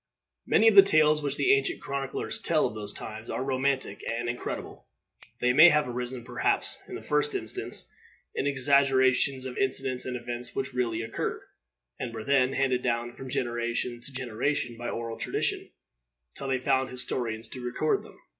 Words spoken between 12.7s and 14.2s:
down from generation to